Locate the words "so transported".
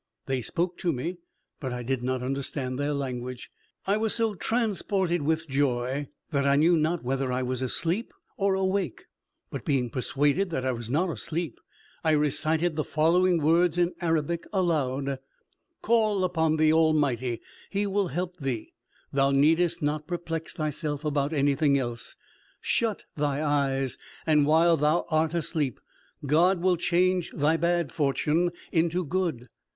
4.15-5.21